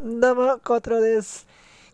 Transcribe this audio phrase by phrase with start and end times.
[0.00, 1.48] どうも、コートロです。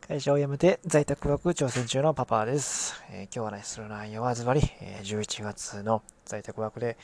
[0.07, 3.03] 会社を辞めて在宅ワーク挑戦中のパパです。
[3.11, 6.99] えー、今日はね、する内容はズバリ、えー、11月の在宅ワークで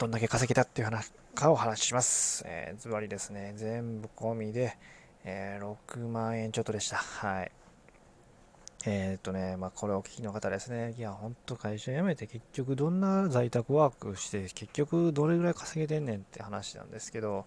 [0.00, 2.44] どんだけ稼げたっていう話かをお話しします。
[2.46, 4.78] えー、ズバリですね、全部込みで、
[5.24, 6.96] えー、6万円ちょっとでした。
[6.96, 7.52] はい。
[8.86, 10.94] えー、っとね、まあ、これをお聞きの方ですね。
[10.96, 17.44] いや、ほんと会社辞めて結局どんな在宅ワークして、結局どれぐらい稼げてんねんって話なんですけど、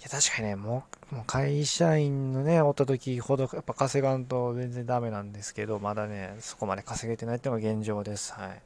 [0.00, 8.32] いや、確かにね、もう、もう会社員のね、おった時ほど、やっぱ稼がんと全然ダメなんですけど、まだね、そこまで稼げてないっていうのが現状です。
[8.32, 8.62] はい。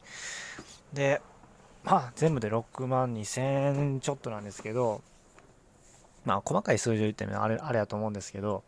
[0.94, 1.20] で、
[1.82, 3.40] まあ、全部で6万2000
[3.94, 5.02] 円ちょっとなんですけど、
[6.24, 8.62] まあ、細かい数字を言ってもあれ、あれやと思うんですけど、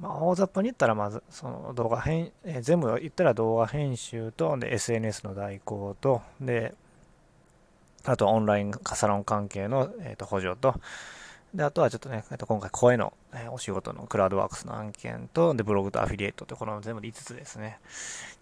[0.00, 6.74] まあ、大雑把に言ったら、まず、その動画編、え、全部言ったら動画編集と、で、SNS の代行と、で、
[8.04, 10.74] あとオンラインサロン関係の、えー、と補助と、
[11.54, 17.78] で、あとはちょっとね、えっと今回声の、えお仕事のクラウドワークスの案件と、で、ブログとアフィリエイトってこの全部で5つですね、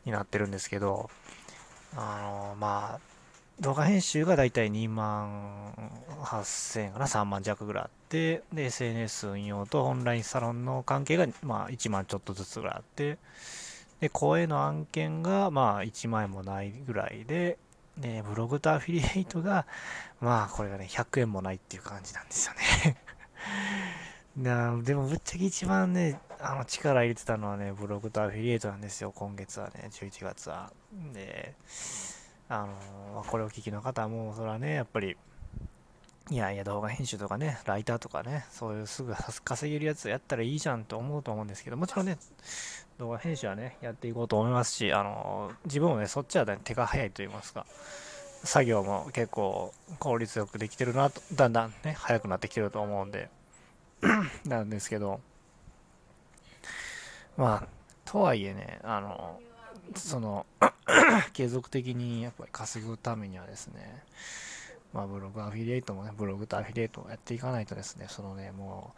[0.06, 1.10] になってるんですけど、
[1.94, 3.00] あのまあ、
[3.60, 5.74] 動画編集がだいたい2万
[6.22, 13.18] 8000円かな、3万弱ぐらいあって、で、SNS 運用とオンラインサロンの関係が、まあ、1万ちょっとずつぐらいあって、
[14.00, 17.58] で、声の案件が、まあ、1万円もないぐらいで、
[17.98, 19.66] で、ブログとアフィリエイトが、
[20.20, 22.54] まあ、これがね、100円もないっていう感じなんですよ
[22.84, 22.96] ね
[24.36, 30.72] なでも、ぶっちゃけ一番ね、あの、力入れてたのはね、ブログとアフィリエイトなんですよ、今月はね、11月は。
[31.12, 31.54] で、
[32.48, 35.16] あの、これを聞きの方はもう、それはね、やっぱり、
[36.30, 42.16] いやいや、動画編集とかね、ライターとかね、そういうすぐ稼げるやつやったらいいじゃんと思うと思うんですけど、もちろんね、
[43.02, 47.66] 動画編集はね、やっていこうと思いますし、あの、自分もね、そっちは、ね、手が早いと言いますか、
[48.44, 53.28] 作業も結構効率よくできてるなと、だんだんね、早くなってきてると思うんで、
[54.46, 55.20] なんですけど、
[57.36, 57.68] まあ、
[58.04, 59.40] とはいえね、あの、
[59.96, 60.46] その、
[61.34, 64.04] 継続的にやっぱり稼ぐためにはですね、
[64.92, 68.92] まあ、ブログアフィリエイトもね、ブログとアフィリエイトをやっていかないとですね、そのね、も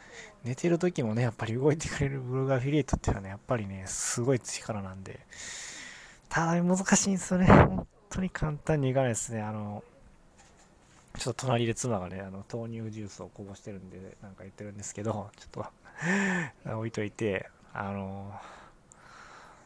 [0.45, 5.21] う、寝てる時もね、やっぱり動いてくれるブログアフィリエイトっていうのはね、やっぱりね、すごい力なんで、
[6.29, 7.47] ただ難しいんですよね。
[7.47, 9.41] 本当に簡単にいかないですね。
[9.41, 9.85] あの、
[11.19, 15.65] ちょっと隣で妻がね、あの、豆乳ジュースをこぼしてるんで、なんか言ってるんですけど、ちょっ
[16.65, 18.35] と 置いといて、あの、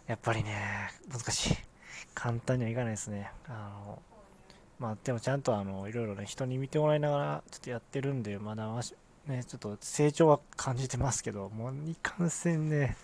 [0.06, 1.56] やっぱりね、難しい。
[2.14, 3.30] 簡単にはいかないですね。
[3.48, 4.02] あの、
[4.78, 8.68] まあでもちゃんとあのいろいろね人に見てもらいながらちょっとやってるんでまだ
[9.26, 12.96] ねちょっと成長は感じてますけどもういかんせんね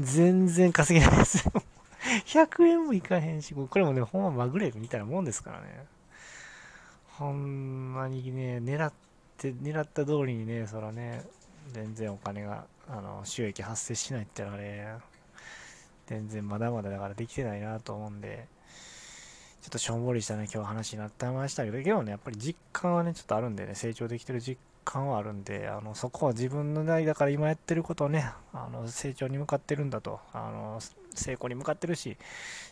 [0.00, 1.52] 全然稼げないですよ。
[2.26, 5.86] 100円もいかへんしこれもねほんままぐれみたいなもんですからね。
[7.08, 8.92] ほんまにね狙っ
[9.36, 11.24] て狙った通りにねそらね
[11.72, 14.96] 全然お金があの収益発生しないってのはね
[16.06, 18.48] 全然まだまだだからできてないなと思うんで。
[19.62, 30.80] ちょっとしょんぼりしたね、今日話になってましたけど、けどね、やっぱり実感はね、ちょっとあるんでね、成長できてる実感はあるんで、あの、そこは自分の代だから今やってることをね、あの、成長に向かってるんだと、あの、
[31.14, 32.16] 成功に向かってるし、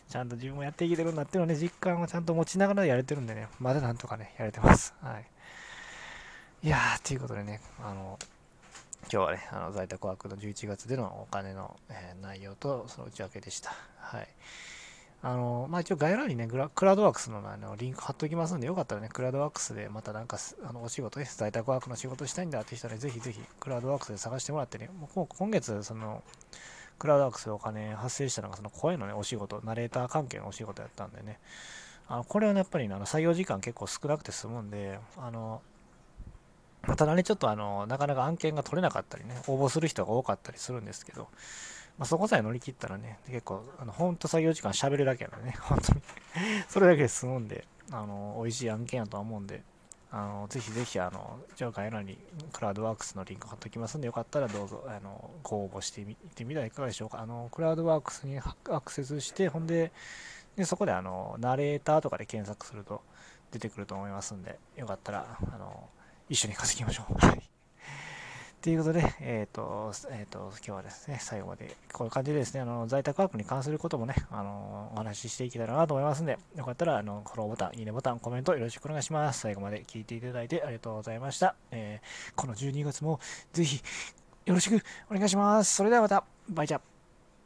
[0.09, 4.93] ちゃんと自分もやっていけてるんだっていうのね、実感をちゃんと持ちながらやれてるんでね、まだなんとかね、やれてます。
[5.01, 5.25] はい。
[6.63, 8.19] いやー、ということでね、あの、
[9.11, 13.73] 今日はね、あの在宅ワークの11月でのお金の、えー、内容とその内訳でした。
[13.97, 14.27] はい。
[15.23, 20.37] あの、まあ、一応概要欄にね、クラウドワークスのあのリンク貼っておきますんで、よかったらね、クラウドワークスでまたなんか、
[20.67, 26.23] あの、お仕事で、在宅ワークの仕事したいんだって人はね、ぜひぜひ、クラウドワークスで探してもらってね、もう今月、その、
[26.97, 31.39] クラウドワークスでお金発生したのが、その声のね、お仕事、ナレーター関係のお仕事やったんでね、
[32.07, 35.61] あの、これはね、やっぱりね、あの、作業時間結構少なくて済むんで、あの、
[36.97, 41.27] ただね、ちょっとあの、なかなか案件が取れなかったりね、応募する人が多かったりするんですけど、
[42.01, 46.01] まあ、そこさえ乗り切ったらね、結構、あの、ほんと作業時間喋るだけなんでね、 本当に
[46.67, 49.61] それだけで済むんで、あの、美味しい案件やとは思うんで、
[50.09, 52.17] あの、ぜひぜひ、あの、上海欄に
[52.53, 57.19] クラウドワークスのリンク貼っておきますんで、よかったらどうぞ、あの、ご応募してみてみたらいかがでしょうか。
[57.19, 59.91] あの、クラウドワークスにアクセスして、ほんで、
[60.55, 63.03] でそこで、あの、ナレーターとかで検索すると
[63.51, 65.87] 出てくると思いますんで、よかったら、あの、
[66.29, 67.13] 一緒に稼ぎましょう。
[67.23, 67.50] はい。
[68.61, 79.39] ということで、えっ、ー、と、えっ、ー、と、今日はですね、最後まで、こういう感じでですね、あの、在宅ワークに関することもね、あの、お話ししていけたらなと思いますんで、よかったら、あの、フォローボタン、いいねボタン、コメントよろしくお願いします。
[79.39, 81.55] 最後まで聞いていただいてありがとうございました。
[81.71, 83.19] えー、この12月も、
[83.51, 83.81] ぜひ、
[84.45, 85.73] よろしくお願いします。
[85.73, 86.81] それではまた、バイチャ